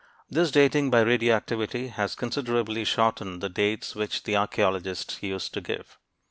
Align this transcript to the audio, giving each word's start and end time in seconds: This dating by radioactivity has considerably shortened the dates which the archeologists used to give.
This 0.31 0.49
dating 0.49 0.89
by 0.89 1.01
radioactivity 1.01 1.89
has 1.89 2.15
considerably 2.15 2.83
shortened 2.85 3.39
the 3.39 3.49
dates 3.49 3.93
which 3.93 4.23
the 4.23 4.35
archeologists 4.35 5.21
used 5.21 5.53
to 5.53 5.61
give. 5.61 5.99